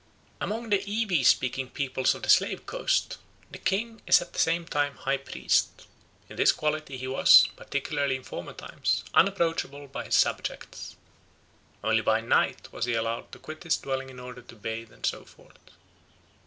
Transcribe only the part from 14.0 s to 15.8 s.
in order to bathe and so forth.